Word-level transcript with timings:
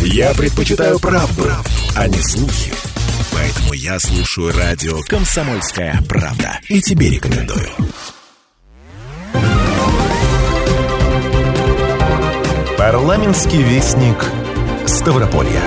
Я 0.00 0.32
предпочитаю 0.34 0.98
правду, 0.98 1.48
а 1.96 2.08
не 2.08 2.20
слухи. 2.22 2.72
Поэтому 3.32 3.72
я 3.72 3.98
слушаю 3.98 4.52
радио 4.56 5.00
«Комсомольская 5.08 6.00
правда». 6.08 6.58
И 6.68 6.80
тебе 6.80 7.10
рекомендую. 7.10 7.68
Парламентский 12.76 13.62
вестник 13.62 14.16
Ставрополья. 14.86 15.62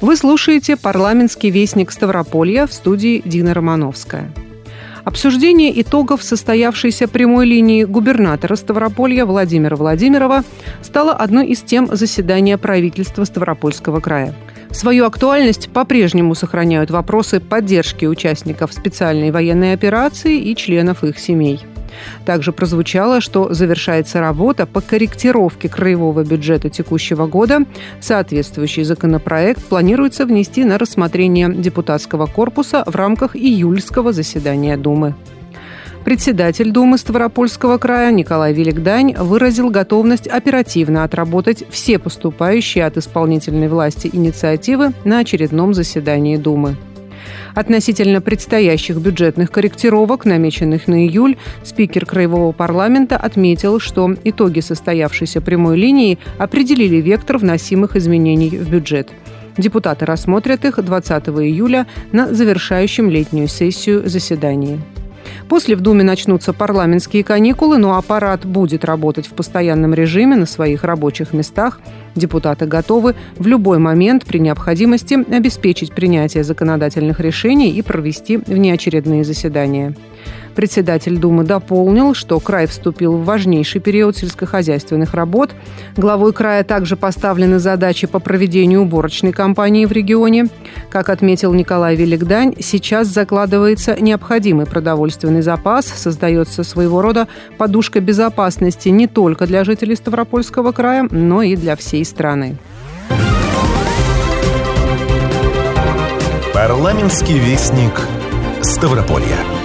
Вы 0.00 0.16
слушаете 0.16 0.76
«Парламентский 0.76 1.50
вестник 1.50 1.90
Ставрополья» 1.90 2.66
в 2.66 2.72
студии 2.72 3.22
Дина 3.24 3.54
Романовская. 3.54 4.32
Обсуждение 5.06 5.80
итогов 5.80 6.24
состоявшейся 6.24 7.06
прямой 7.06 7.46
линии 7.46 7.84
губернатора 7.84 8.56
Ставрополья 8.56 9.24
Владимира 9.24 9.76
Владимирова 9.76 10.42
стало 10.82 11.12
одной 11.12 11.46
из 11.46 11.62
тем 11.62 11.86
заседания 11.94 12.58
правительства 12.58 13.22
Ставропольского 13.22 14.00
края. 14.00 14.34
Свою 14.72 15.06
актуальность 15.06 15.70
по-прежнему 15.70 16.34
сохраняют 16.34 16.90
вопросы 16.90 17.38
поддержки 17.38 18.04
участников 18.04 18.72
специальной 18.72 19.30
военной 19.30 19.74
операции 19.74 20.40
и 20.40 20.56
членов 20.56 21.04
их 21.04 21.20
семей– 21.20 21.60
также 22.24 22.52
прозвучало, 22.52 23.20
что 23.20 23.52
завершается 23.52 24.20
работа 24.20 24.66
по 24.66 24.80
корректировке 24.80 25.68
краевого 25.68 26.24
бюджета 26.24 26.70
текущего 26.70 27.26
года. 27.26 27.60
Соответствующий 28.00 28.84
законопроект 28.84 29.64
планируется 29.64 30.26
внести 30.26 30.64
на 30.64 30.78
рассмотрение 30.78 31.52
депутатского 31.52 32.26
корпуса 32.26 32.82
в 32.86 32.94
рамках 32.96 33.36
июльского 33.36 34.12
заседания 34.12 34.76
Думы. 34.76 35.14
Председатель 36.06 36.70
Думы 36.70 36.98
Ставропольского 36.98 37.78
края 37.78 38.12
Николай 38.12 38.52
Великдань 38.52 39.16
выразил 39.16 39.70
готовность 39.70 40.28
оперативно 40.28 41.02
отработать 41.02 41.64
все 41.68 41.98
поступающие 41.98 42.86
от 42.86 42.96
исполнительной 42.96 43.66
власти 43.66 44.08
инициативы 44.12 44.92
на 45.02 45.18
очередном 45.18 45.74
заседании 45.74 46.36
Думы. 46.36 46.76
Относительно 47.56 48.20
предстоящих 48.20 48.98
бюджетных 48.98 49.50
корректировок, 49.50 50.26
намеченных 50.26 50.88
на 50.88 51.06
июль, 51.06 51.38
спикер 51.64 52.04
Краевого 52.04 52.52
парламента 52.52 53.16
отметил, 53.16 53.80
что 53.80 54.14
итоги 54.24 54.60
состоявшейся 54.60 55.40
прямой 55.40 55.78
линии 55.78 56.18
определили 56.36 56.96
вектор 56.96 57.38
вносимых 57.38 57.96
изменений 57.96 58.50
в 58.50 58.68
бюджет. 58.68 59.08
Депутаты 59.56 60.04
рассмотрят 60.04 60.66
их 60.66 60.84
20 60.84 61.28
июля 61.28 61.86
на 62.12 62.34
завершающем 62.34 63.08
летнюю 63.08 63.48
сессию 63.48 64.06
заседании. 64.06 64.78
После 65.48 65.76
в 65.76 65.80
Думе 65.80 66.02
начнутся 66.02 66.52
парламентские 66.52 67.22
каникулы, 67.22 67.78
но 67.78 67.96
аппарат 67.96 68.44
будет 68.44 68.84
работать 68.84 69.26
в 69.28 69.30
постоянном 69.30 69.94
режиме 69.94 70.34
на 70.34 70.46
своих 70.46 70.82
рабочих 70.82 71.32
местах. 71.32 71.80
Депутаты 72.16 72.66
готовы 72.66 73.14
в 73.36 73.46
любой 73.46 73.78
момент 73.78 74.24
при 74.24 74.38
необходимости 74.38 75.14
обеспечить 75.32 75.92
принятие 75.92 76.42
законодательных 76.42 77.20
решений 77.20 77.70
и 77.70 77.82
провести 77.82 78.38
внеочередные 78.38 79.22
заседания. 79.22 79.94
Председатель 80.56 81.18
Думы 81.18 81.44
дополнил, 81.44 82.14
что 82.14 82.40
край 82.40 82.66
вступил 82.66 83.18
в 83.18 83.26
важнейший 83.26 83.78
период 83.80 84.16
сельскохозяйственных 84.16 85.12
работ. 85.12 85.50
Главой 85.98 86.32
края 86.32 86.64
также 86.64 86.96
поставлены 86.96 87.58
задачи 87.58 88.06
по 88.06 88.20
проведению 88.20 88.80
уборочной 88.80 89.32
кампании 89.32 89.84
в 89.84 89.92
регионе. 89.92 90.46
Как 90.88 91.10
отметил 91.10 91.52
Николай 91.52 91.94
Великдань, 91.94 92.54
сейчас 92.58 93.08
закладывается 93.08 94.00
необходимый 94.00 94.64
продовольственный 94.64 95.42
запас, 95.42 95.86
создается 95.86 96.64
своего 96.64 97.02
рода 97.02 97.28
подушка 97.58 98.00
безопасности 98.00 98.88
не 98.88 99.06
только 99.06 99.46
для 99.46 99.62
жителей 99.62 99.94
Ставропольского 99.94 100.72
края, 100.72 101.06
но 101.10 101.42
и 101.42 101.54
для 101.54 101.76
всей 101.76 102.04
страны. 102.06 102.56
Парламентский 106.54 107.38
вестник 107.38 108.00
Ставрополья. 108.62 109.55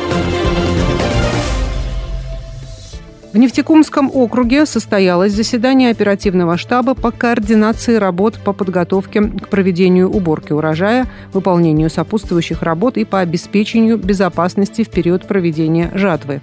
В 3.34 3.38
Нефтекумском 3.38 4.12
округе 4.14 4.66
состоялось 4.66 5.32
заседание 5.32 5.92
оперативного 5.92 6.58
штаба 6.58 6.96
по 6.96 7.12
координации 7.12 7.96
работ 7.96 8.38
по 8.44 8.52
подготовке 8.52 9.22
к 9.22 9.48
проведению 9.48 10.10
уборки 10.10 10.52
урожая, 10.52 11.08
выполнению 11.32 11.90
сопутствующих 11.90 12.62
работ 12.62 12.98
и 12.98 13.06
по 13.06 13.22
обеспечению 13.22 13.98
безопасности 13.98 14.84
в 14.84 14.90
период 14.90 15.28
проведения 15.28 15.92
жатвы. 15.94 16.42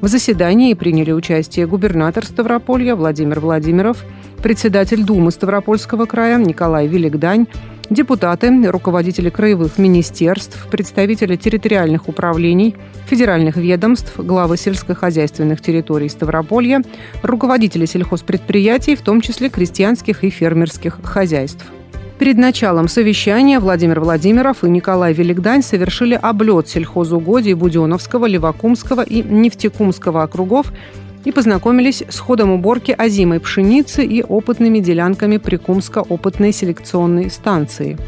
В 0.00 0.08
заседании 0.08 0.72
приняли 0.72 1.12
участие 1.12 1.66
губернатор 1.66 2.24
Ставрополья 2.24 2.94
Владимир 2.94 3.40
Владимиров, 3.40 4.02
председатель 4.42 5.04
Думы 5.04 5.32
Ставропольского 5.32 6.06
края 6.06 6.38
Николай 6.38 6.86
Великдань, 6.86 7.46
Депутаты, 7.92 8.70
руководители 8.70 9.28
краевых 9.28 9.76
министерств, 9.76 10.66
представители 10.70 11.36
территориальных 11.36 12.08
управлений, 12.08 12.74
федеральных 13.06 13.58
ведомств, 13.58 14.16
главы 14.16 14.56
сельскохозяйственных 14.56 15.60
территорий 15.60 16.08
Ставрополья, 16.08 16.80
руководители 17.22 17.84
сельхозпредприятий, 17.84 18.96
в 18.96 19.02
том 19.02 19.20
числе 19.20 19.50
крестьянских 19.50 20.24
и 20.24 20.30
фермерских 20.30 21.00
хозяйств. 21.04 21.66
Перед 22.18 22.38
началом 22.38 22.88
совещания 22.88 23.60
Владимир 23.60 24.00
Владимиров 24.00 24.64
и 24.64 24.70
Николай 24.70 25.12
Великдань 25.12 25.62
совершили 25.62 26.14
облет 26.14 26.68
сельхозугодий 26.68 27.52
Буденовского, 27.52 28.24
Левакумского 28.24 29.02
и 29.02 29.22
Нефтекумского 29.22 30.22
округов 30.22 30.72
и 31.24 31.32
познакомились 31.32 32.02
с 32.08 32.18
ходом 32.18 32.52
уборки 32.52 32.94
озимой 32.96 33.40
пшеницы 33.40 34.04
и 34.04 34.22
опытными 34.22 34.78
делянками 34.78 35.36
Прикумско-опытной 35.36 36.52
селекционной 36.52 37.30
станции. 37.30 37.98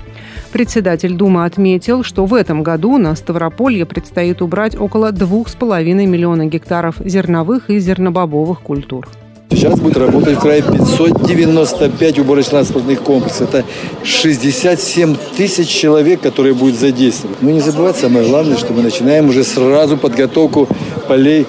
Председатель 0.52 1.14
Думы 1.14 1.44
отметил, 1.44 2.04
что 2.04 2.26
в 2.26 2.34
этом 2.34 2.62
году 2.62 2.97
на 2.98 3.14
Ставрополье 3.16 3.86
предстоит 3.86 4.41
убрать 4.41 4.76
около 4.76 5.10
2,5 5.10 6.06
миллиона 6.06 6.47
гектаров 6.47 6.97
зерновых 7.04 7.70
и 7.70 7.78
зернобобовых 7.78 8.60
культур. 8.60 9.08
Сейчас 9.50 9.78
будет 9.78 9.96
работать 9.96 10.36
в 10.36 10.41
крае 10.41 10.62
595 10.62 12.19
уборочно-транспортных 12.19 13.00
комплексов. 13.00 13.54
Это 13.54 13.64
67 14.02 15.16
тысяч 15.36 15.69
человек, 15.69 16.20
которые 16.20 16.54
будут 16.54 16.76
задействованы. 16.76 17.36
Но 17.41 17.50
не 17.50 17.60
забывать 17.60 17.96
самое 17.96 18.26
главное, 18.28 18.56
что 18.56 18.72
мы 18.72 18.82
начинаем 18.82 19.28
уже 19.28 19.44
сразу 19.44 19.96
подготовку 19.96 20.69
полей 21.08 21.46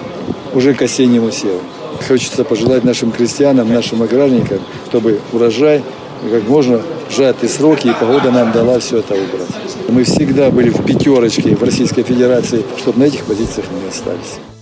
уже 0.56 0.74
к 0.74 0.82
осеннему 0.82 1.32
севу. 1.32 1.62
Хочется 2.08 2.44
пожелать 2.44 2.84
нашим 2.84 3.12
крестьянам, 3.12 3.72
нашим 3.72 4.02
аграрникам, 4.02 4.60
чтобы 4.90 5.20
урожай 5.32 5.84
как 6.32 6.48
можно 6.48 6.82
сжатые 7.10 7.50
сроки, 7.50 7.88
и 7.88 7.94
погода 7.94 8.32
нам 8.32 8.52
дала 8.52 8.80
все 8.80 9.00
это 9.00 9.14
убрать. 9.14 9.48
Мы 9.90 10.04
всегда 10.04 10.50
были 10.50 10.70
в 10.70 10.84
пятерочке 10.84 11.56
в 11.56 11.64
Российской 11.64 12.04
Федерации, 12.04 12.64
чтобы 12.78 13.00
на 13.00 13.04
этих 13.04 13.24
позициях 13.26 13.68
не 13.72 13.88
остались. 13.88 14.55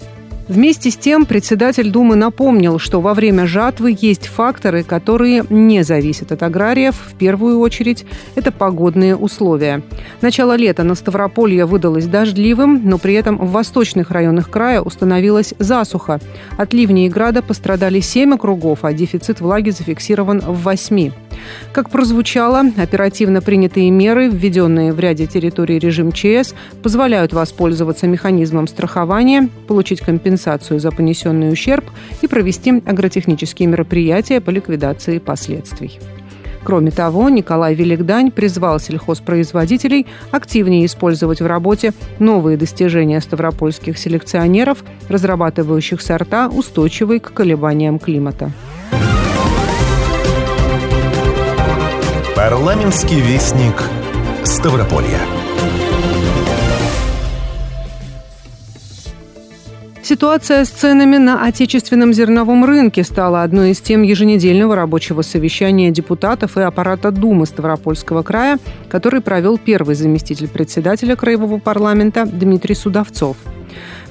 Вместе 0.53 0.91
с 0.91 0.97
тем 0.97 1.25
председатель 1.25 1.89
Думы 1.89 2.15
напомнил, 2.15 2.77
что 2.77 3.01
во 3.01 3.15
время 3.15 3.47
жатвы 3.47 3.97
есть 3.99 4.27
факторы, 4.27 4.83
которые 4.83 5.43
не 5.49 5.83
зависят 5.83 6.31
от 6.31 6.43
аграриев. 6.43 6.93
В 7.07 7.15
первую 7.15 7.57
очередь 7.57 8.05
это 8.35 8.51
погодные 8.51 9.15
условия. 9.15 9.81
Начало 10.21 10.55
лета 10.55 10.83
на 10.83 10.93
Ставрополье 10.93 11.65
выдалось 11.65 12.05
дождливым, 12.05 12.87
но 12.87 12.99
при 12.99 13.15
этом 13.15 13.39
в 13.39 13.51
восточных 13.51 14.11
районах 14.11 14.51
края 14.51 14.81
установилась 14.81 15.55
засуха. 15.57 16.19
От 16.55 16.71
ливней 16.71 17.07
и 17.07 17.09
града 17.09 17.41
пострадали 17.41 17.99
7 17.99 18.35
округов, 18.35 18.85
а 18.85 18.93
дефицит 18.93 19.41
влаги 19.41 19.71
зафиксирован 19.71 20.39
в 20.39 20.61
8. 20.65 21.13
Как 21.73 21.89
прозвучало, 21.89 22.61
оперативно 22.77 23.41
принятые 23.41 23.89
меры, 23.89 24.29
введенные 24.29 24.93
в 24.93 24.99
ряде 24.99 25.25
территорий 25.25 25.79
режим 25.79 26.11
ЧС, 26.11 26.53
позволяют 26.83 27.33
воспользоваться 27.33 28.07
механизмом 28.07 28.67
страхования, 28.67 29.49
получить 29.67 29.99
компенсацию 29.99 30.42
за 30.79 30.91
понесенный 30.91 31.51
ущерб 31.51 31.85
и 32.21 32.27
провести 32.27 32.81
агротехнические 32.85 33.67
мероприятия 33.67 34.41
по 34.41 34.49
ликвидации 34.49 35.19
последствий. 35.19 36.00
Кроме 36.63 36.91
того, 36.91 37.29
Николай 37.29 37.75
Великдань 37.75 38.31
призвал 38.31 38.79
сельхозпроизводителей 38.79 40.07
активнее 40.31 40.85
использовать 40.85 41.41
в 41.41 41.45
работе 41.45 41.94
новые 42.19 42.57
достижения 42.57 43.19
ставропольских 43.19 43.97
селекционеров, 43.97 44.83
разрабатывающих 45.09 46.01
сорта, 46.01 46.47
устойчивые 46.47 47.19
к 47.19 47.33
колебаниям 47.33 48.00
климата. 48.00 48.51
Парламентский 52.35 53.19
вестник 53.21 53.83
Ставрополья. 54.44 55.32
Ситуация 60.03 60.65
с 60.65 60.69
ценами 60.69 61.15
на 61.15 61.45
отечественном 61.45 62.11
зерновом 62.11 62.65
рынке 62.65 63.05
стала 63.05 63.41
одной 63.41 63.71
из 63.71 63.79
тем 63.79 64.01
еженедельного 64.01 64.75
рабочего 64.75 65.21
совещания 65.21 65.91
депутатов 65.91 66.57
и 66.57 66.61
аппарата 66.61 67.09
Думы 67.09 67.45
Ставропольского 67.45 68.21
края, 68.21 68.59
который 68.89 69.21
провел 69.21 69.57
первый 69.57 69.95
заместитель 69.95 70.50
председателя 70.50 71.15
Краевого 71.15 71.57
парламента 71.57 72.25
Дмитрий 72.25 72.75
Судовцов– 72.75 73.38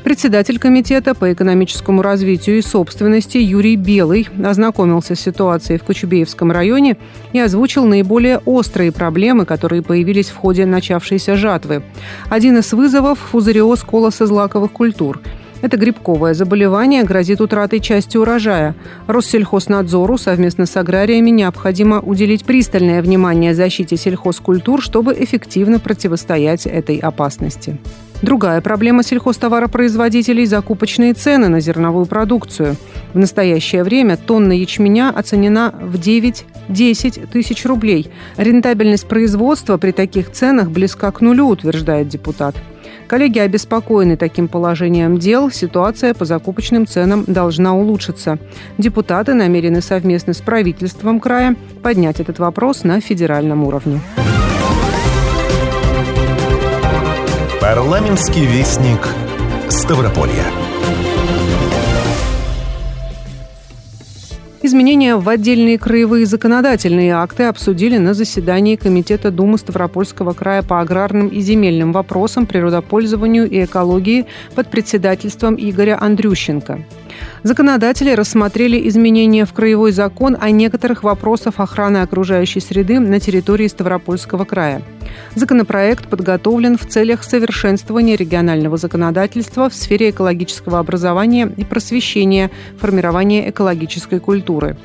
Председатель 0.02 0.58
Комитета 0.58 1.14
по 1.14 1.32
экономическому 1.32 2.02
развитию 2.02 2.58
и 2.58 2.62
собственности 2.62 3.38
Юрий 3.38 3.76
Белый 3.76 4.28
ознакомился 4.44 5.14
с 5.14 5.20
ситуацией 5.20 5.78
в 5.78 5.84
Кочубеевском 5.84 6.50
районе 6.50 6.96
и 7.32 7.38
озвучил 7.38 7.84
наиболее 7.84 8.38
острые 8.38 8.90
проблемы, 8.90 9.46
которые 9.46 9.82
появились 9.82 10.30
в 10.30 10.36
ходе 10.36 10.66
начавшейся 10.66 11.36
жатвы. 11.36 11.84
Один 12.28 12.58
из 12.58 12.72
вызовов– 12.72 13.18
фузариоз 13.30 13.82
колоса 13.82 14.26
злаковых 14.26 14.72
культур– 14.72 15.20
это 15.62 15.76
грибковое 15.76 16.34
заболевание 16.34 17.04
грозит 17.04 17.40
утратой 17.40 17.80
части 17.80 18.16
урожая. 18.16 18.74
Россельхознадзору 19.06 20.18
совместно 20.18 20.66
с 20.66 20.76
аграриями 20.76 21.30
необходимо 21.30 22.00
уделить 22.00 22.44
пристальное 22.44 23.00
внимание 23.00 23.54
защите 23.54 23.96
сельхозкультур, 23.96 24.82
чтобы 24.82 25.14
эффективно 25.18 25.78
противостоять 25.78 26.66
этой 26.66 26.96
опасности. 26.96 27.78
Другая 28.22 28.60
проблема 28.60 29.02
сельхозтоваропроизводителей– 29.02 30.44
закупочные 30.46 31.12
цены 31.14 31.48
на 31.48 31.60
зерновую 31.60 32.06
продукцию. 32.06 32.76
В 33.14 33.18
настоящее 33.18 33.82
время 33.82 34.16
тонна 34.16 34.52
ячменя 34.52 35.10
оценена 35.10 35.74
в 35.80 35.96
9-10 35.96 37.26
тысяч 37.32 37.64
рублей. 37.64 38.10
Рентабельность 38.36 39.08
производства 39.08 39.76
при 39.76 39.90
таких 39.90 40.30
ценах 40.30 40.70
близка 40.70 41.10
к 41.10 41.20
нулю, 41.20 41.48
утверждает 41.48 42.08
депутат. 42.08 42.54
Коллеги 43.12 43.40
обеспокоены 43.40 44.16
таким 44.16 44.48
положением 44.48 45.18
дел. 45.18 45.50
Ситуация 45.50 46.14
по 46.14 46.24
закупочным 46.24 46.86
ценам 46.86 47.24
должна 47.26 47.74
улучшиться. 47.74 48.38
Депутаты 48.78 49.34
намерены 49.34 49.82
совместно 49.82 50.32
с 50.32 50.40
правительством 50.40 51.20
края 51.20 51.54
поднять 51.82 52.20
этот 52.20 52.38
вопрос 52.38 52.84
на 52.84 53.02
федеральном 53.02 53.64
уровне. 53.64 54.00
Парламентский 57.60 58.46
вестник 58.46 59.06
Ставрополья. 59.68 60.61
Изменения 64.64 65.16
в 65.16 65.28
отдельные 65.28 65.76
краевые 65.76 66.24
законодательные 66.24 67.14
акты 67.14 67.44
обсудили 67.44 67.98
на 67.98 68.14
заседании 68.14 68.76
Комитета 68.76 69.32
Думы 69.32 69.58
Ставропольского 69.58 70.34
края 70.34 70.62
по 70.62 70.80
аграрным 70.80 71.26
и 71.26 71.40
земельным 71.40 71.92
вопросам, 71.92 72.46
природопользованию 72.46 73.50
и 73.50 73.64
экологии 73.64 74.26
под 74.54 74.70
председательством 74.70 75.56
Игоря 75.58 75.98
Андрющенко. 76.00 76.78
Законодатели 77.42 78.12
рассмотрели 78.12 78.88
изменения 78.88 79.46
в 79.46 79.52
краевой 79.52 79.90
закон 79.90 80.36
о 80.40 80.50
некоторых 80.50 81.02
вопросах 81.02 81.54
охраны 81.58 81.98
окружающей 81.98 82.60
среды 82.60 83.00
на 83.00 83.18
территории 83.18 83.66
Ставропольского 83.66 84.44
края. 84.44 84.80
Законопроект 85.34 86.08
подготовлен 86.08 86.76
в 86.76 86.86
целях 86.86 87.24
совершенствования 87.24 88.16
регионального 88.16 88.76
законодательства 88.76 89.68
в 89.68 89.74
сфере 89.74 90.10
экологического 90.10 90.78
образования 90.78 91.52
и 91.56 91.64
просвещения, 91.64 92.50
формирования 92.78 93.50
экологической 93.50 94.20
культуры. 94.20 94.76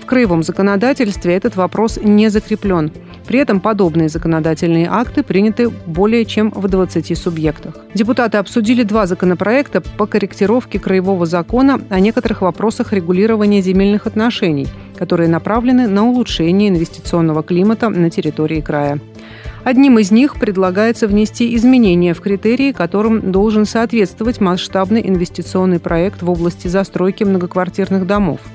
В 0.00 0.08
краевом 0.08 0.44
законодательстве 0.44 1.34
этот 1.34 1.56
вопрос 1.56 1.98
не 2.00 2.28
закреплен. 2.28 2.92
При 3.26 3.40
этом 3.40 3.60
подобные 3.60 4.08
законодательные 4.08 4.86
акты 4.88 5.24
приняты 5.24 5.68
более 5.68 6.24
чем 6.24 6.52
в 6.52 6.68
20 6.68 7.18
субъектах. 7.18 7.74
Депутаты 7.92 8.38
обсудили 8.38 8.84
два 8.84 9.06
законопроекта 9.06 9.80
по 9.80 10.06
корректировке 10.06 10.78
краевого 10.78 11.26
закона 11.26 11.80
о 11.90 11.98
некоторых 11.98 12.42
вопросах 12.42 12.92
регулирования 12.92 13.62
земельных 13.62 14.06
отношений, 14.06 14.68
которые 14.96 15.28
направлены 15.28 15.88
на 15.88 16.04
улучшение 16.04 16.68
инвестиционного 16.68 17.42
климата 17.42 17.88
на 17.88 18.08
территории 18.08 18.60
края. 18.60 19.00
Одним 19.66 19.98
из 19.98 20.12
них 20.12 20.36
предлагается 20.36 21.08
внести 21.08 21.56
изменения 21.56 22.14
в 22.14 22.20
критерии, 22.20 22.70
которым 22.70 23.32
должен 23.32 23.64
соответствовать 23.64 24.40
масштабный 24.40 25.04
инвестиционный 25.04 25.80
проект 25.80 26.22
в 26.22 26.30
области 26.30 26.68
застройки 26.68 27.24
многоквартирных 27.24 28.06
домов– 28.06 28.38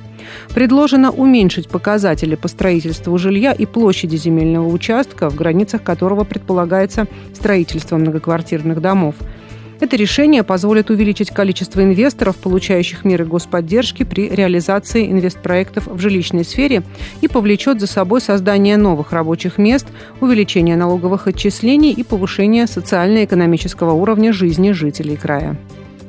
Предложено 0.54 1.12
уменьшить 1.12 1.68
показатели 1.68 2.36
по 2.36 2.48
строительству 2.48 3.18
жилья 3.18 3.52
и 3.52 3.66
площади 3.66 4.16
земельного 4.16 4.68
участка, 4.68 5.30
в 5.30 5.36
границах 5.36 5.84
которого 5.84 6.24
предполагается 6.24 7.08
строительство 7.34 7.98
многоквартирных 7.98 8.82
домов. 8.82 9.16
Это 9.82 9.96
решение 9.96 10.44
позволит 10.44 10.92
увеличить 10.92 11.32
количество 11.32 11.82
инвесторов, 11.82 12.38
получающих 12.38 13.04
меры 13.04 13.26
господдержки 13.26 14.04
при 14.04 14.30
реализации 14.30 15.12
инвестпроектов 15.12 15.88
в 15.88 15.98
жилищной 15.98 16.46
сфере 16.46 16.84
и 17.22 17.28
повлечет 17.28 17.80
за 17.80 17.88
собой 17.88 18.22
создание 18.22 18.78
новых 18.78 19.12
рабочих 19.12 19.58
мест, 19.58 19.88
увеличение 20.22 20.78
налоговых 20.78 21.26
отчислений 21.26 21.94
и 21.94 22.04
повышение 22.04 22.68
социально-экономического 22.68 23.94
уровня 23.94 24.32
жизни 24.32 24.72
жителей 24.72 25.18
края. 25.18 25.58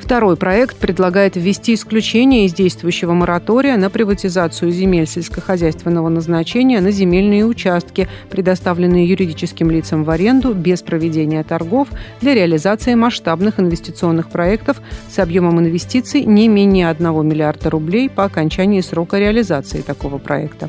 Второй 0.02 0.37
проект 0.37 0.76
предлагает 0.78 1.37
ввести 1.37 1.75
исключение 1.75 2.44
из 2.46 2.52
действующего 2.52 3.12
моратория 3.12 3.76
на 3.76 3.88
приватизацию 3.88 4.72
земель 4.72 5.06
сельскохозяйственного 5.06 6.08
назначения 6.08 6.81
на 6.81 6.90
земельные 6.90 7.46
участки, 7.46 8.08
предоставленные 8.28 9.06
юридическим 9.06 9.70
лицам 9.70 10.02
в 10.02 10.10
аренду 10.10 10.54
без 10.54 10.82
проведения 10.82 11.44
торгов 11.44 11.87
для 12.20 12.34
реализации 12.34 12.96
масштабных 12.96 13.60
инвестиционных 13.60 14.28
проектов 14.28 14.82
с 15.08 15.20
объемом 15.20 15.60
инвестиций 15.60 16.25
не 16.25 16.48
менее 16.48 16.88
1 16.88 17.26
миллиарда 17.26 17.70
рублей 17.70 18.10
по 18.10 18.25
окончании 18.25 18.81
срока 18.81 19.20
реализации 19.20 19.82
такого 19.82 20.19
проекта. 20.19 20.69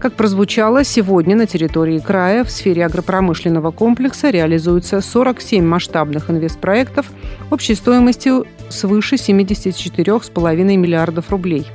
Как 0.00 0.14
прозвучало, 0.14 0.82
сегодня 0.82 1.36
на 1.36 1.46
территории 1.46 1.98
края 1.98 2.42
в 2.42 2.50
сфере 2.50 2.86
агропромышленного 2.86 3.70
комплекса 3.70 4.30
реализуются 4.30 5.02
47 5.02 5.62
масштабных 5.62 6.30
инвестпроектов 6.30 7.04
общей 7.50 7.74
стоимостью 7.74 8.46
свыше 8.70 9.16
74,5 9.16 10.54
миллиардов 10.76 11.28
рублей. 11.28 11.66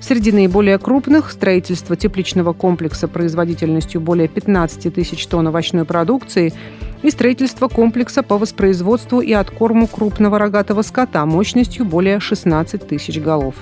Среди 0.00 0.32
наиболее 0.32 0.76
крупных– 0.76 1.30
строительство 1.32 1.96
тепличного 1.96 2.52
комплекса 2.52 3.08
производительностью 3.08 4.02
более 4.02 4.28
15 4.28 4.92
тысяч 4.92 5.26
тонн 5.26 5.48
овощной 5.48 5.86
продукции 5.86 6.52
и 7.02 7.10
строительство 7.10 7.68
комплекса 7.68 8.22
по 8.22 8.36
воспроизводству 8.36 9.22
и 9.22 9.32
откорму 9.32 9.86
крупного 9.86 10.38
рогатого 10.38 10.82
скота 10.82 11.24
мощностью 11.24 11.86
более 11.86 12.20
16 12.20 12.86
тысяч 12.86 13.18
голов. 13.18 13.54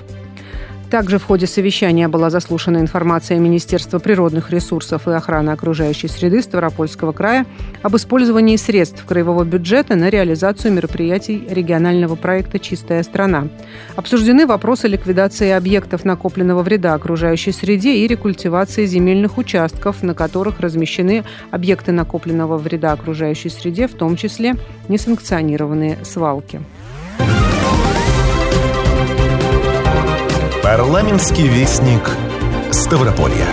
Также 0.90 1.18
в 1.18 1.24
ходе 1.24 1.46
совещания 1.46 2.08
была 2.08 2.30
заслушана 2.30 2.78
информация 2.78 3.38
Министерства 3.38 4.00
природных 4.00 4.50
ресурсов 4.50 5.06
и 5.06 5.12
охраны 5.12 5.50
окружающей 5.50 6.08
среды 6.08 6.42
Ставропольского 6.42 7.12
края 7.12 7.46
об 7.82 7.94
использовании 7.94 8.56
средств 8.56 9.04
краевого 9.04 9.44
бюджета 9.44 9.94
на 9.94 10.10
реализацию 10.10 10.72
мероприятий 10.72 11.46
регионального 11.48 12.16
проекта 12.16 12.58
«Чистая 12.58 13.04
страна». 13.04 13.46
Обсуждены 13.94 14.46
вопросы 14.46 14.88
ликвидации 14.88 15.50
объектов 15.50 16.04
накопленного 16.04 16.64
вреда 16.64 16.94
окружающей 16.94 17.52
среде 17.52 17.98
и 17.98 18.08
рекультивации 18.08 18.84
земельных 18.84 19.38
участков, 19.38 20.02
на 20.02 20.14
которых 20.14 20.58
размещены 20.58 21.22
объекты 21.52 21.92
накопленного 21.92 22.58
вреда 22.58 22.90
окружающей 22.92 23.48
среде, 23.48 23.86
в 23.86 23.94
том 23.94 24.16
числе 24.16 24.56
несанкционированные 24.88 25.98
свалки. 26.02 26.60
Парламентский 30.62 31.48
вестник 31.48 32.02
Ставрополья. 32.70 33.46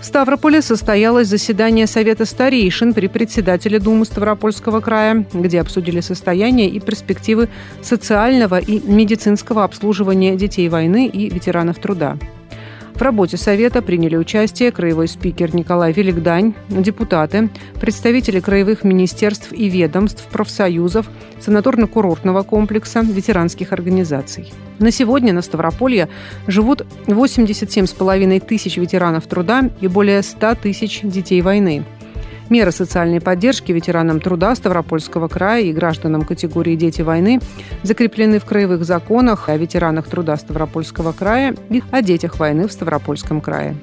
В 0.00 0.04
Ставрополе 0.04 0.62
состоялось 0.62 1.26
заседание 1.26 1.88
Совета 1.88 2.24
старейшин 2.24 2.94
при 2.94 3.08
председателе 3.08 3.80
Думы 3.80 4.04
Ставропольского 4.04 4.80
края, 4.80 5.26
где 5.32 5.60
обсудили 5.60 6.00
состояние 6.00 6.68
и 6.68 6.78
перспективы 6.78 7.48
социального 7.82 8.60
и 8.60 8.80
медицинского 8.80 9.64
обслуживания 9.64 10.36
детей 10.36 10.68
войны 10.68 11.08
и 11.08 11.28
ветеранов 11.28 11.80
труда. 11.80 12.18
В 13.00 13.02
работе 13.02 13.38
Совета 13.38 13.80
приняли 13.80 14.14
участие 14.16 14.70
краевой 14.70 15.08
спикер 15.08 15.54
Николай 15.54 15.90
Великдань, 15.90 16.52
депутаты, 16.68 17.48
представители 17.80 18.40
краевых 18.40 18.84
министерств 18.84 19.54
и 19.54 19.70
ведомств, 19.70 20.22
профсоюзов, 20.30 21.06
санаторно-курортного 21.40 22.44
комплекса, 22.44 23.00
ветеранских 23.00 23.72
организаций. 23.72 24.52
На 24.80 24.90
сегодня 24.90 25.32
на 25.32 25.40
Ставрополье 25.40 26.10
живут 26.46 26.84
87,5 27.06 28.40
тысяч 28.46 28.76
ветеранов 28.76 29.26
труда 29.26 29.70
и 29.80 29.88
более 29.88 30.22
100 30.22 30.56
тысяч 30.56 31.00
детей 31.02 31.40
войны– 31.40 31.86
Меры 32.50 32.72
социальной 32.72 33.20
поддержки 33.20 33.70
ветеранам 33.70 34.20
труда 34.20 34.56
Ставропольского 34.56 35.28
края 35.28 35.62
и 35.62 35.72
гражданам 35.72 36.22
категории 36.22 36.74
«Дети 36.74 37.00
войны» 37.00 37.38
закреплены 37.84 38.40
в 38.40 38.44
краевых 38.44 38.84
законах 38.84 39.48
о 39.48 39.56
ветеранах 39.56 40.08
труда 40.08 40.36
Ставропольского 40.36 41.12
края 41.12 41.54
и 41.68 41.80
о 41.92 42.02
детях 42.02 42.40
войны 42.40 42.66
в 42.66 42.72
Ставропольском 42.72 43.40
крае. 43.40 43.76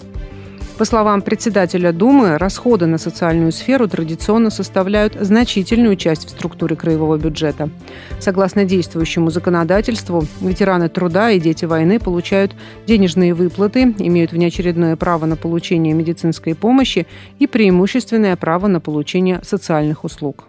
По 0.78 0.86
словам 0.86 1.24
председателя 1.24 1.92
Думы, 1.92 2.38
расходы 2.38 2.86
на 2.86 3.00
социальную 3.00 3.52
сферу 3.52 3.88
традиционно 3.88 4.52
составляют 4.52 5.18
значительную 5.20 5.96
часть 5.96 6.28
в 6.28 6.30
структуре 6.30 6.76
краевого 6.76 7.18
бюджета. 7.18 7.72
Согласно 8.20 8.64
действующему 8.64 9.32
законодательству, 9.32 10.24
ветераны 10.40 10.88
труда 10.88 11.32
и 11.32 11.40
дети 11.40 11.66
войны 11.66 12.00
получают 12.00 12.54
денежные 12.86 13.34
выплаты, 13.34 13.96
имеют 13.98 14.32
внеочередное 14.34 14.96
право 14.98 15.26
на 15.26 15.36
получение 15.36 15.96
медицинской 15.96 16.54
помощи 16.54 17.08
и 17.40 17.48
преимущественное 17.48 18.36
право 18.36 18.68
на 18.68 18.80
получение 18.80 19.40
социальных 19.44 20.04
услуг. 20.04 20.44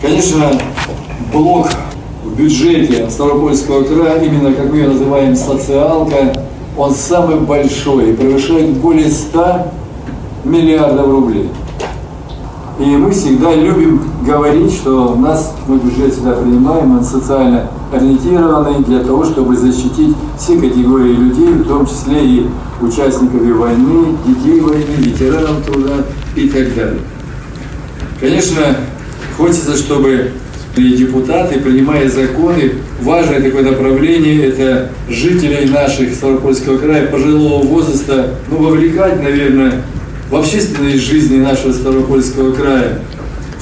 Конечно, 0.00 0.52
блок 1.32 1.70
в 2.22 2.38
бюджете 2.38 3.10
Ставропольского 3.10 3.82
края, 3.82 4.22
именно 4.22 4.52
как 4.52 4.70
мы 4.70 4.78
ее 4.78 4.88
называем 4.88 5.34
социалка, 5.34 6.32
он 6.76 6.92
самый 6.92 7.40
большой 7.40 8.10
и 8.10 8.12
превышает 8.14 8.70
более 8.78 9.10
100 9.10 9.72
миллиардов 10.44 11.06
рублей. 11.06 11.50
И 12.78 12.84
мы 12.84 13.12
всегда 13.12 13.54
любим 13.54 14.02
говорить, 14.26 14.72
что 14.72 15.12
у 15.12 15.16
нас, 15.16 15.54
мы 15.68 15.78
бюджет 15.78 16.12
всегда 16.12 16.32
принимаем, 16.32 16.98
он 16.98 17.04
социально 17.04 17.70
ориентированный 17.92 18.82
для 18.84 19.00
того, 19.00 19.24
чтобы 19.24 19.56
защитить 19.56 20.16
все 20.36 20.58
категории 20.58 21.12
людей, 21.12 21.48
в 21.50 21.68
том 21.68 21.86
числе 21.86 22.24
и 22.24 22.46
участников 22.80 23.40
войны, 23.40 24.16
детей 24.26 24.60
войны, 24.60 24.84
ветеранов 24.98 25.64
труда 25.64 26.04
и 26.34 26.48
так 26.48 26.74
далее. 26.74 27.00
Конечно, 28.20 28.62
хочется, 29.36 29.76
чтобы 29.76 30.32
и 30.76 30.96
депутаты, 30.96 31.60
принимая 31.60 32.08
законы, 32.08 32.72
важное 33.00 33.40
такое 33.40 33.62
направление– 33.62 34.46
это 34.48 34.90
жителей 35.08 35.70
наших 35.70 36.14
Ставропольского 36.14 36.78
края 36.78 37.06
пожилого 37.06 37.64
возраста, 37.64 38.34
ну, 38.50 38.58
вовлекать, 38.58 39.22
наверное, 39.22 39.82
в 40.30 40.36
общественной 40.36 40.96
жизни 40.98 41.38
нашего 41.38 41.72
Ставропольского 41.72 42.52
края, 42.52 43.00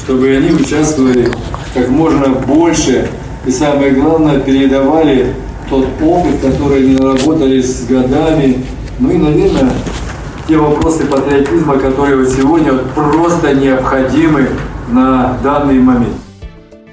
чтобы 0.04 0.28
они 0.28 0.50
участвовали 0.52 1.28
как 1.74 1.88
можно 1.88 2.28
больше 2.28 3.08
и, 3.46 3.50
самое 3.50 3.92
главное, 3.92 4.40
передавали 4.40 5.34
тот 5.68 5.86
опыт, 6.02 6.40
который 6.40 6.84
они 6.84 6.96
наработали 6.96 7.60
с 7.60 7.86
годами, 7.86 8.64
ну 8.98 9.10
и, 9.10 9.16
наверное, 9.16 9.72
те 10.46 10.56
вопросы 10.56 11.04
патриотизма, 11.04 11.78
которые 11.78 12.16
вот 12.16 12.28
сегодня 12.28 12.72
просто 12.94 13.54
необходимы 13.54 14.48
на 14.90 15.38
данный 15.42 15.78
момент. 15.78 16.21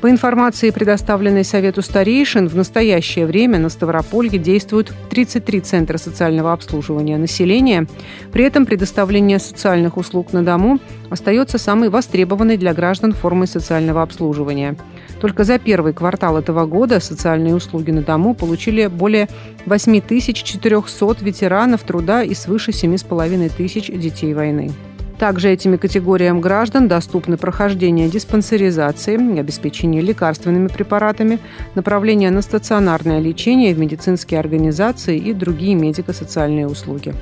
По 0.01 0.09
информации, 0.09 0.69
предоставленной 0.69 1.43
Совету 1.43 1.81
старейшин, 1.81 2.47
в 2.47 2.55
настоящее 2.55 3.25
время 3.25 3.59
на 3.59 3.67
Ставрополье 3.67 4.39
действуют 4.39 4.93
33 5.09 5.59
центра 5.59 5.97
социального 5.97 6.53
обслуживания 6.53 7.17
населения. 7.17 7.85
При 8.31 8.45
этом 8.45 8.65
предоставление 8.65 9.39
социальных 9.39 9.97
услуг 9.97 10.31
на 10.31 10.41
дому 10.41 10.79
остается 11.09 11.57
самой 11.57 11.89
востребованной 11.89 12.55
для 12.55 12.73
граждан 12.73 13.11
формой 13.11 13.47
социального 13.47 14.01
обслуживания. 14.01 14.77
Только 15.19 15.43
за 15.43 15.59
первый 15.59 15.91
квартал 15.91 16.37
этого 16.37 16.65
года 16.65 17.01
социальные 17.01 17.53
услуги 17.53 17.91
на 17.91 18.01
дому 18.01 18.35
получили 18.35 18.87
более 18.87 19.27
8400 19.65 21.25
ветеранов 21.25 21.83
труда 21.83 22.23
и 22.23 22.33
свыше 22.33 22.71
7,5 22.71 23.51
тысяч 23.57 23.87
детей 23.87 24.33
войны. 24.33 24.71
Также 25.19 25.49
этими 25.49 25.75
категориям 25.75 26.39
граждан 26.39 26.87
доступны 26.87 27.35
прохождение 27.35 28.07
диспансеризации, 28.07 29.37
обеспечение 29.37 30.01
лекарственными 30.01 30.69
препаратами, 30.69 31.39
направление 31.75 32.31
на 32.31 32.41
стационарное 32.41 33.19
лечение 33.19 33.75
в 33.75 33.79
медицинские 33.79 34.39
организации 34.39 35.17
и 35.17 35.33
другие 35.33 35.75
медико-социальные 35.75 36.67
услуги. 36.67 37.13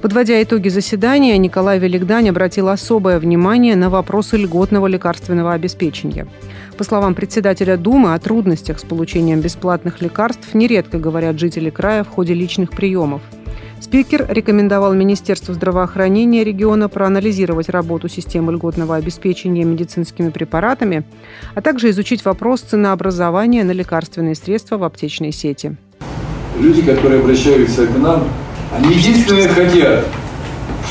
Подводя 0.00 0.42
итоги 0.42 0.70
заседания, 0.70 1.36
Николай 1.36 1.78
Великдань 1.78 2.30
обратил 2.30 2.70
особое 2.70 3.18
внимание 3.18 3.76
на 3.76 3.90
вопросы 3.90 4.38
льготного 4.38 4.86
лекарственного 4.86 5.52
обеспечения. 5.52 6.26
По 6.78 6.82
словам 6.82 7.14
председателя 7.14 7.76
Думы, 7.76 8.14
о 8.14 8.18
трудностях 8.18 8.80
с 8.80 8.84
получением 8.84 9.42
бесплатных 9.42 10.00
лекарств 10.00 10.54
нередко 10.54 10.98
говорят 10.98 11.38
жители 11.38 11.68
края 11.68 12.04
в 12.04 12.08
ходе 12.08 12.32
личных 12.32 12.70
приемов– 12.70 13.20
Спикер 13.82 14.24
рекомендовал 14.28 14.94
Министерству 14.94 15.52
здравоохранения 15.54 16.44
региона 16.44 16.88
проанализировать 16.88 17.68
работу 17.68 18.08
системы 18.08 18.52
льготного 18.52 18.94
обеспечения 18.94 19.64
медицинскими 19.64 20.30
препаратами, 20.30 21.02
а 21.56 21.62
также 21.62 21.90
изучить 21.90 22.24
вопрос 22.24 22.60
ценообразования 22.60 23.64
на 23.64 23.72
лекарственные 23.72 24.36
средства 24.36 24.78
в 24.78 24.84
аптечной 24.84 25.32
сети. 25.32 25.74
Люди, 26.60 26.82
которые 26.82 27.22
обращаются 27.22 27.88
к 27.88 27.98
нам, 27.98 28.28
они 28.72 28.94
единственное 28.94 29.48
хотят, 29.48 30.04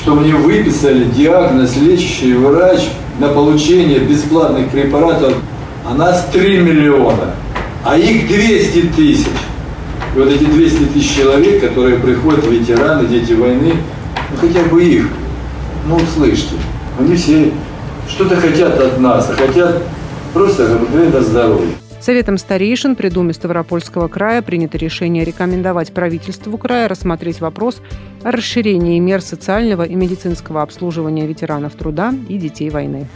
что 0.01 0.15
мне 0.15 0.35
выписали 0.35 1.05
диагноз 1.05 1.77
лечащий 1.77 2.33
врач 2.33 2.89
на 3.19 3.29
получение 3.29 3.99
бесплатных 3.99 4.69
препаратов, 4.69 5.37
а 5.85 5.93
нас 5.93 6.27
3 6.33 6.57
миллиона, 6.57 7.35
а 7.85 7.97
их 7.97 8.27
200 8.27 8.81
тысяч. 8.97 9.27
И 10.15 10.19
вот 10.19 10.29
эти 10.29 10.43
200 10.43 10.85
тысяч 10.93 11.15
человек, 11.15 11.61
которые 11.61 11.97
приходят, 11.97 12.45
ветераны, 12.45 13.07
дети 13.07 13.33
войны, 13.33 13.75
ну 14.31 14.37
хотя 14.37 14.63
бы 14.63 14.83
их, 14.83 15.07
ну 15.87 15.95
услышьте, 15.95 16.55
они 16.99 17.15
все 17.15 17.51
что-то 18.09 18.35
хотят 18.35 18.77
от 18.79 18.99
нас, 18.99 19.29
а 19.29 19.33
хотят 19.33 19.81
просто 20.33 20.75
обыкновенно 20.75 21.21
здоровья. 21.21 21.73
Советом 22.01 22.39
старейшин 22.39 22.95
при 22.95 23.09
Думе 23.09 23.31
Ставропольского 23.31 24.07
края 24.07 24.41
принято 24.41 24.77
решение 24.77 25.23
рекомендовать 25.23 25.93
правительству 25.93 26.57
края 26.57 26.87
рассмотреть 26.87 27.39
вопрос 27.41 27.79
о 28.23 28.31
расширении 28.31 28.99
мер 28.99 29.21
социального 29.21 29.83
и 29.83 29.93
медицинского 29.93 30.63
обслуживания 30.63 31.27
ветеранов 31.27 31.73
труда 31.73 32.13
и 32.27 32.37
детей 32.37 32.71
войны. 32.71 33.07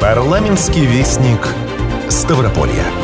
Парламентский 0.00 0.86
вестник 0.86 1.48
Ставрополья. 2.08 3.03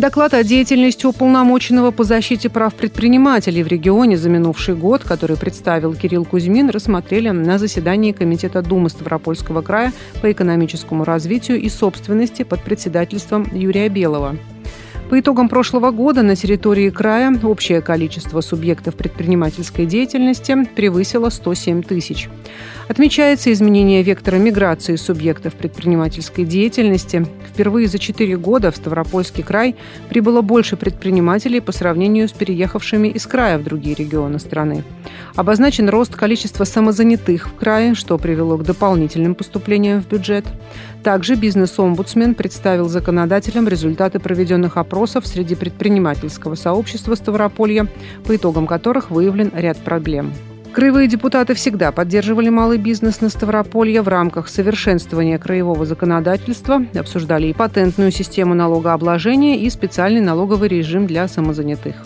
Доклад 0.00 0.32
о 0.32 0.42
деятельности 0.42 1.04
уполномоченного 1.04 1.90
по 1.90 2.04
защите 2.04 2.48
прав 2.48 2.72
предпринимателей 2.74 3.62
в 3.62 3.66
регионе 3.66 4.16
за 4.16 4.30
минувший 4.30 4.74
год, 4.74 5.04
который 5.04 5.36
представил 5.36 5.94
Кирилл 5.94 6.24
Кузьмин, 6.24 6.70
рассмотрели 6.70 7.28
на 7.28 7.58
заседании 7.58 8.12
Комитета 8.12 8.62
Думы 8.62 8.88
Ставропольского 8.88 9.60
края 9.60 9.92
по 10.22 10.32
экономическому 10.32 11.04
развитию 11.04 11.60
и 11.60 11.68
собственности 11.68 12.44
под 12.44 12.62
председательством 12.62 13.46
Юрия 13.52 13.90
Белого. 13.90 14.38
По 15.10 15.18
итогам 15.18 15.48
прошлого 15.48 15.90
года 15.90 16.22
на 16.22 16.36
территории 16.36 16.88
края 16.88 17.36
общее 17.42 17.80
количество 17.80 18.40
субъектов 18.42 18.94
предпринимательской 18.94 19.84
деятельности 19.84 20.56
превысило 20.76 21.30
107 21.30 21.82
тысяч. 21.82 22.28
Отмечается 22.88 23.52
изменение 23.52 24.04
вектора 24.04 24.36
миграции 24.36 24.94
субъектов 24.94 25.54
предпринимательской 25.54 26.44
деятельности. 26.44 27.26
Впервые 27.48 27.88
за 27.88 27.98
четыре 27.98 28.36
года 28.36 28.70
в 28.70 28.76
Ставропольский 28.76 29.42
край 29.42 29.74
прибыло 30.08 30.42
больше 30.42 30.76
предпринимателей 30.76 31.60
по 31.60 31.72
сравнению 31.72 32.28
с 32.28 32.32
переехавшими 32.32 33.08
из 33.08 33.26
края 33.26 33.58
в 33.58 33.64
другие 33.64 33.96
регионы 33.96 34.38
страны. 34.38 34.84
Обозначен 35.34 35.88
рост 35.88 36.14
количества 36.14 36.62
самозанятых 36.62 37.48
в 37.48 37.54
крае, 37.56 37.94
что 37.94 38.16
привело 38.16 38.56
к 38.56 38.62
дополнительным 38.62 39.34
поступлениям 39.34 40.02
в 40.02 40.08
бюджет. 40.08 40.44
Также 41.02 41.34
бизнес-омбудсмен 41.34 42.34
представил 42.34 42.88
законодателям 42.88 43.66
результаты 43.66 44.18
проведенных 44.20 44.76
опросов 44.76 44.99
среди 45.06 45.54
предпринимательского 45.54 46.54
сообщества 46.54 47.14
Ставрополья, 47.14 47.86
по 48.26 48.36
итогам 48.36 48.66
которых 48.66 49.10
выявлен 49.10 49.52
ряд 49.54 49.78
проблем. 49.78 50.32
Краевые 50.72 51.08
депутаты 51.08 51.54
всегда 51.54 51.90
поддерживали 51.90 52.48
малый 52.48 52.78
бизнес 52.78 53.20
на 53.20 53.28
Ставрополье 53.28 54.02
в 54.02 54.08
рамках 54.08 54.48
совершенствования 54.48 55.36
краевого 55.36 55.84
законодательства, 55.84 56.84
обсуждали 56.94 57.48
и 57.48 57.52
патентную 57.52 58.12
систему 58.12 58.54
налогообложения, 58.54 59.58
и 59.58 59.68
специальный 59.68 60.20
налоговый 60.20 60.68
режим 60.68 61.08
для 61.08 61.26
самозанятых. 61.26 61.96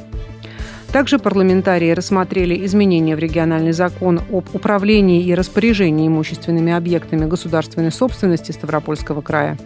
Также 0.95 1.19
парламентарии 1.19 1.91
рассмотрели 1.91 2.65
изменения 2.65 3.17
в 3.17 3.19
региональный 3.19 3.73
закон 3.73 4.21
об 4.31 4.45
управлении 4.55 5.25
и 5.25 5.35
распоряжении 5.35 6.07
имущественными 6.07 6.73
объектами 6.73 7.27
государственной 7.27 7.91
собственности 7.91 8.53
Ставропольского 8.53 9.21
края. 9.21 9.59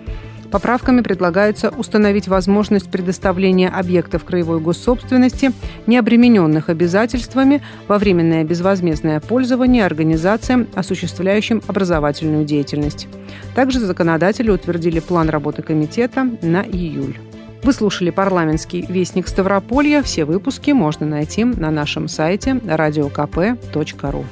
Поправками 0.50 1.02
предлагается 1.02 1.69
установить 1.69 2.26
возможность 2.26 2.90
предоставления 2.90 3.69
объектов 3.69 4.25
краевой 4.25 4.61
госсобственности, 4.61 5.52
не 5.87 5.99
обремененных 5.99 6.71
обязательствами, 6.71 7.62
во 7.87 7.99
временное 7.99 8.45
безвозмездное 8.45 9.21
пользование 9.21 9.85
организациям, 9.85 10.67
осуществляющим 10.75 11.62
образовательную 11.67 12.45
деятельность. 12.45 13.09
Также 13.55 13.78
законодатели 13.81 14.50
утвердили 14.50 15.00
план 15.00 15.28
работы 15.28 15.62
комитета 15.62 16.28
на 16.40 16.62
июль. 16.62 17.19
Вы 17.62 17.73
слушали 17.73 18.11
парламентский 18.11 18.87
вестник 18.88 19.28
Ставрополья. 19.28 20.02
Все 20.02 20.25
выпуски 20.25 20.71
можно 20.71 21.07
найти 21.07 21.45
на 21.45 21.71
нашем 21.71 22.09
сайте 22.09 22.52
radiokp.ru. 22.52 24.25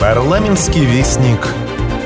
Парламентский 0.00 0.84
вестник 0.86 1.46